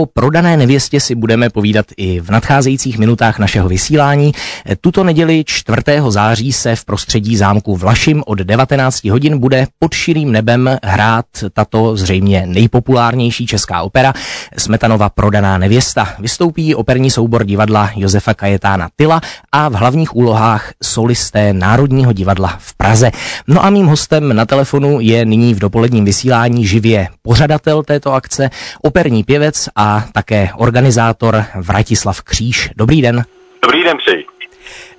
[0.00, 4.32] O prodané nevěstě si budeme povídat i v nadcházejících minutách našeho vysílání.
[4.80, 5.82] Tuto neděli 4.
[6.08, 11.96] září se v prostředí zámku Vlašim od 19 hodin bude pod širým nebem hrát tato
[11.96, 14.12] zřejmě nejpopulárnější česká opera
[14.56, 16.08] Smetanova prodaná nevěsta.
[16.18, 19.20] Vystoupí operní soubor divadla Josefa Kajetána Tyla
[19.52, 23.10] a v hlavních úlohách solisté Národního divadla v Praze.
[23.46, 28.50] No a mým hostem na telefonu je nyní v dopoledním vysílání živě pořadatel této akce,
[28.82, 32.70] operní pěvec a také organizátor Vratislav Kříž.
[32.76, 33.24] Dobrý den.
[33.62, 34.24] Dobrý den přeji.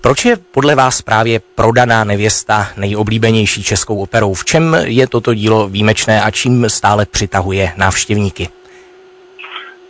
[0.00, 4.34] Proč je podle vás právě prodaná nevěsta nejoblíbenější českou operou?
[4.34, 8.48] V čem je toto dílo výjimečné a čím stále přitahuje návštěvníky?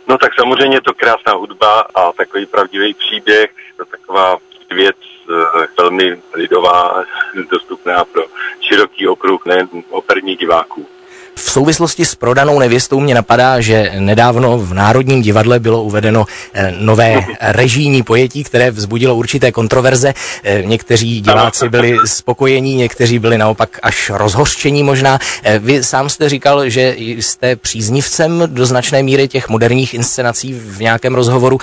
[0.07, 4.37] No tak samozřejmě je to krásná hudba a takový pravdivý příběh, to taková
[4.75, 4.95] věc
[5.29, 7.03] eh, velmi lidová,
[7.51, 8.23] dostupná pro
[8.61, 10.87] široký okruh nejen operních diváků.
[11.35, 16.73] V souvislosti s prodanou nevěstou mě napadá, že nedávno v Národním divadle bylo uvedeno eh,
[16.79, 20.13] nové režijní pojetí, které vzbudilo určité kontroverze.
[20.43, 25.19] Eh, někteří diváci byli spokojení, někteří byli naopak až rozhořčení možná.
[25.43, 30.79] Eh, vy sám jste říkal, že jste příznivcem do značné míry těch moderních inscenací v
[30.79, 31.57] nějakém rozhovoru.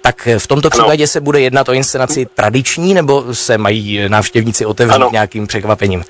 [0.00, 5.12] Tak v tomto případě se bude jednat o inscenaci tradiční, nebo se mají návštěvníci otevřít
[5.12, 6.04] nějakým překvapením?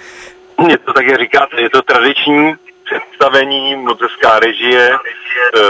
[0.68, 2.54] Je to tak, jak říkáte, je to tradiční,
[2.88, 4.00] představení, moc
[4.38, 5.60] režie, eh,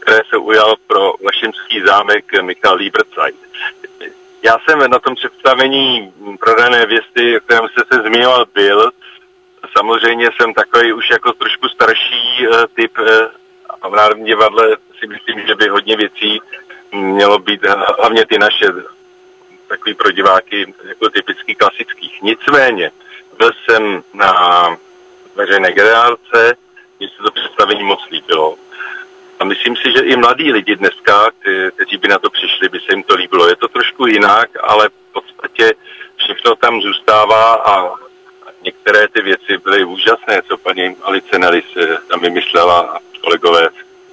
[0.00, 3.36] které se ujal pro Vašimský zámek Michal Lieberzeit.
[4.42, 8.90] Já jsem na tom představení prodané věsty, o kterém jste se zmiňoval, byl.
[9.78, 13.06] Samozřejmě jsem takový už jako trošku starší uh, typ uh,
[13.80, 16.40] a v Národním divadle si myslím, že by hodně věcí
[16.92, 17.60] mělo být,
[17.98, 18.66] hlavně ty naše,
[19.68, 22.22] takový pro diváky jako typicky klasických.
[22.22, 22.90] Nicméně,
[23.38, 24.32] byl jsem na
[25.34, 26.56] veřejné generálce,
[26.98, 28.56] mně se to představení moc líbilo.
[29.40, 31.30] A myslím si, že i mladí lidi dneska,
[31.74, 33.48] kteří by na to přišli, by se jim to líbilo.
[33.48, 35.74] Je to trošku jinak, ale v podstatě
[36.16, 37.94] všechno tam zůstává a
[38.62, 41.64] některé ty věci byly úžasné, co paní Alice Nellis
[42.08, 43.68] tam vymyslela a kolegové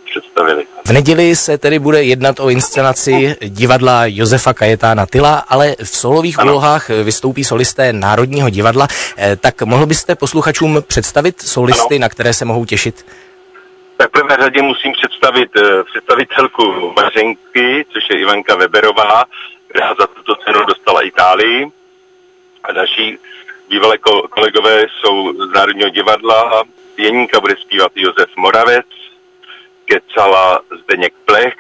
[0.10, 0.66] představili.
[0.86, 6.40] V neděli se tedy bude jednat o inscenaci divadla Josefa Kajetána Tyla, ale v solových
[6.40, 6.52] ano.
[6.52, 8.88] úlohách vystoupí solisté Národního divadla.
[9.18, 12.02] Eh, tak mohl byste posluchačům představit solisty, ano.
[12.02, 13.06] na které se mohou těšit?
[13.98, 19.24] Tak v prvé řadě musím představit eh, představitelku Mařenky, což je Ivanka Weberová,
[19.68, 21.68] která za tuto cenu dostala Itálii.
[22.64, 23.18] A další
[23.70, 23.98] bývalé
[24.30, 26.64] kolegové jsou z Národního divadla.
[26.98, 28.86] Jeníka bude zpívat Josef Moravec,
[29.90, 31.54] Kecala Zdeněk Plech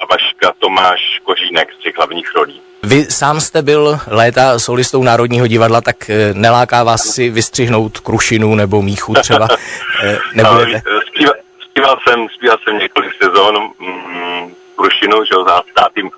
[0.00, 2.60] a Vaška Tomáš Kořínek z těch hlavních rolí.
[2.82, 8.54] Vy sám jste byl léta solistou Národního divadla, tak eh, neláká vás si vystřihnout krušinu
[8.54, 9.48] nebo míchu třeba?
[10.04, 10.82] Eh, nebudete?
[11.06, 16.10] Zpíval, zpíval, jsem, zpíval jsem několik sezón mm, krušinu, že za státým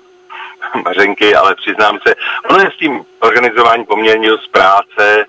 [0.85, 2.15] Mařenky, ale přiznám se,
[2.49, 5.25] ono je s tím organizování poměrně z práce,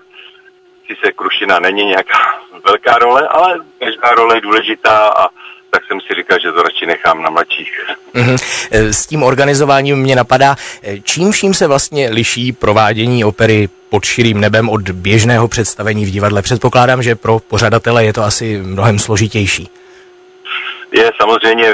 [0.87, 2.17] si se krušina není nějaká
[2.65, 5.27] velká role, ale každá role je důležitá a
[5.73, 7.71] tak jsem si říkal, že to radši nechám na mladších.
[8.15, 8.37] Mm-hmm.
[8.71, 14.41] S tím organizováním mě napadá, e, čím vším se vlastně liší provádění opery pod širým
[14.41, 16.41] nebem od běžného představení v divadle.
[16.41, 19.69] Předpokládám, že pro pořadatele je to asi mnohem složitější.
[20.91, 21.67] Je samozřejmě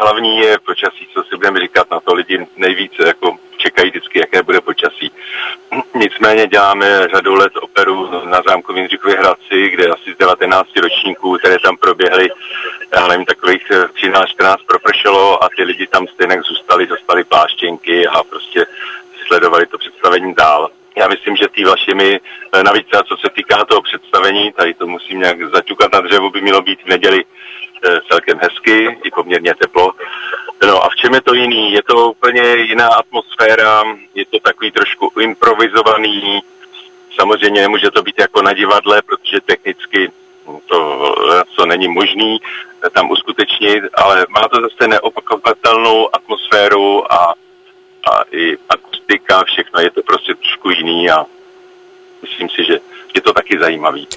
[0.00, 4.42] hlavní je počasí, co si budeme říkat, na to lidi nejvíc jako čekají vždycky, jaké
[4.42, 5.12] bude počasí.
[5.94, 11.56] Nicméně děláme řadu let operu na zámku Jindřichově Hradci, kde asi z 19 ročníků, které
[11.58, 12.28] tam proběhly,
[12.94, 18.66] já nevím, takových 13-14 propršelo a ty lidi tam stejně zůstali, dostali pláštěnky a prostě
[19.26, 20.70] sledovali to představení dál.
[20.96, 22.20] Já myslím, že ty vašimi,
[22.62, 26.62] navíc co se týká toho představení, tady to musím nějak zaťukat na dřevo, by mělo
[26.62, 27.61] být v neděli Eh,
[28.08, 29.92] celkem hezky, i poměrně teplo.
[30.66, 31.72] No a v čem je to jiný?
[31.72, 33.82] Je to úplně jiná atmosféra,
[34.14, 36.42] je to takový trošku improvizovaný,
[37.20, 40.12] samozřejmě nemůže to být jako na divadle, protože technicky
[40.66, 41.14] to,
[41.56, 42.40] co není možný
[42.92, 47.34] tam uskutečnit, ale má to zase neopakovatelnou atmosféru a,
[48.10, 51.26] a i akustika, všechno je to prostě trošku jiný a
[52.22, 52.80] myslím si, že
[53.14, 54.08] je to taky zajímavý.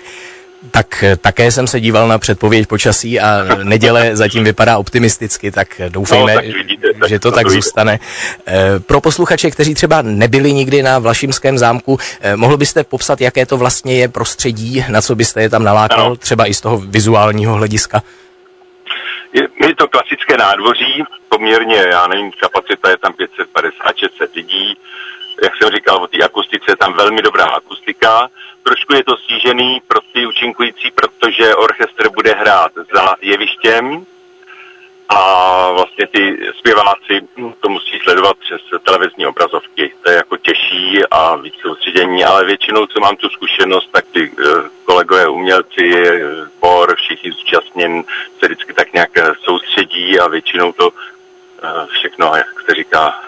[0.72, 5.82] Tak eh, také jsem se díval na předpověď počasí a neděle zatím vypadá optimisticky, tak
[5.90, 7.62] doufejme, no, tak vidíte, tak že to tak vidíte.
[7.62, 8.00] zůstane.
[8.48, 13.46] Eh, pro posluchače, kteří třeba nebyli nikdy na Vlašimském zámku, eh, mohl byste popsat, jaké
[13.46, 16.16] to vlastně je prostředí, na co byste je tam nalákal, ano.
[16.16, 18.04] třeba i z toho vizuálního hlediska?
[19.34, 24.78] Je, je to klasické nádvoří, poměrně, já nevím, kapacita je tam 550-600 lidí,
[25.44, 28.30] jak jsem říkal, o té akustice je tam velmi dobrá akustika,
[28.64, 34.06] trošku je to stížený pro ty účinkující, protože orchestr bude hrát za jevištěm,
[35.10, 37.22] a vlastně ty zpěváci
[37.60, 39.94] to musí sledovat přes televizní obrazovky.
[40.04, 44.30] To je jako těžší a víc soustředění, ale většinou, co mám tu zkušenost, tak ty
[44.30, 44.46] uh,
[44.86, 46.04] kolegové umělci,
[46.62, 48.04] bor, všichni zúčastněn
[48.40, 49.12] se vždycky tak nějak
[49.44, 50.96] soustředí a většinou to uh,
[51.90, 53.20] všechno, jak se říká,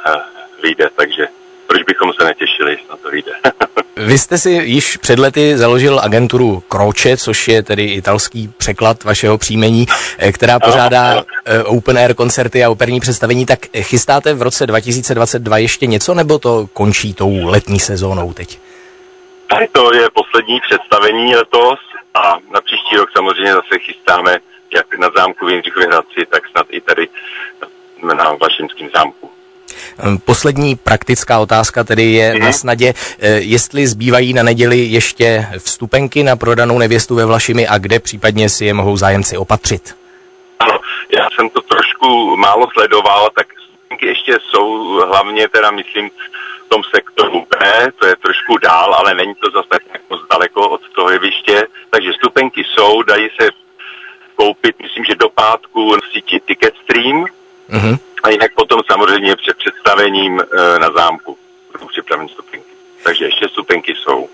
[0.63, 1.27] vyjde, takže
[1.68, 3.31] proč bychom se netěšili, na to vyjde.
[3.98, 9.38] Vy jste si již před lety založil agenturu Croce, což je tedy italský překlad vašeho
[9.38, 9.86] příjmení,
[10.18, 13.46] eh, která pořádá eh, open air koncerty a operní představení.
[13.46, 18.60] Tak chystáte v roce 2022 ještě něco, nebo to končí tou letní sezónou teď?
[19.50, 21.80] Tady to je poslední představení letos
[22.13, 24.38] a na příští rok samozřejmě zase chystáme
[24.75, 27.08] jak na zámku v Jindřichově Hradci, tak snad i tady
[28.04, 29.31] na Vlašimském zámku.
[30.00, 32.39] Ehm, poslední praktická otázka tedy je mm-hmm.
[32.39, 37.77] na snadě, eh, jestli zbývají na neděli ještě vstupenky na prodanou nevěstu ve Vlašimi a
[37.77, 39.95] kde případně si je mohou zájemci opatřit.
[40.59, 40.79] Ano,
[41.18, 46.09] já jsem to trošku málo sledoval, tak vstupenky ještě jsou hlavně teda myslím
[46.65, 50.69] v tom sektoru B, to je trošku dál, ale není to zase tak moc daleko
[50.69, 53.50] od toho jeviště, takže stupenky jsou, dají se
[54.35, 57.25] koupit, myslím, že do pátku v síti Ticketstream,
[57.69, 57.97] mm-hmm.
[58.27, 61.38] A jinak potom samozřejmě před představením e, na zámku
[61.71, 62.68] budou připraveny stupenky.
[63.03, 64.29] Takže ještě stupenky jsou.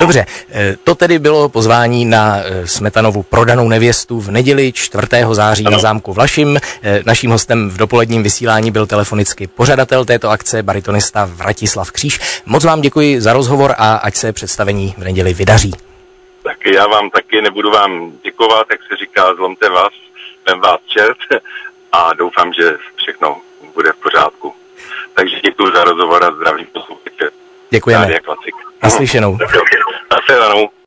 [0.00, 5.06] Dobře, e, to tedy bylo pozvání na e, Smetanovu prodanou nevěstu v neděli 4.
[5.32, 5.76] září ano.
[5.76, 6.60] na zámku Vlašim.
[7.06, 12.42] Naším hostem v dopoledním vysílání byl telefonicky pořadatel této akce, baritonista Vratislav Kříž.
[12.46, 15.72] Moc vám děkuji za rozhovor a ať se představení v neděli vydaří.
[16.42, 19.92] Tak já vám taky nebudu vám děkovat, jak se říká, zlomte vás,
[20.48, 21.42] vem vás čert
[21.92, 23.40] a doufám, že všechno
[23.74, 24.54] bude v pořádku.
[25.14, 27.30] Takže děkuji za rozhovor a zdravím posluchače.
[27.70, 28.18] Děkujeme.
[28.82, 29.38] Naslyšenou.
[30.12, 30.70] Naslyšenou.